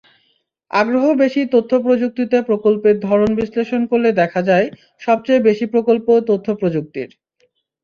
আগ্রহ 0.71 1.05
বেশি 1.21 1.41
তথ্যপ্রযুক্তিতেপ্রকল্পের 1.53 2.95
ধরন 2.99 3.29
বিশ্লেষণ 3.39 3.81
করলে 3.91 4.09
দেখা 4.21 4.41
যায়, 4.49 4.67
সবচেয়ে 5.01 5.45
বেশি 5.47 5.65
প্রকল্প 5.73 6.07
তথ্যপ্রযুক্তির। 6.29 7.09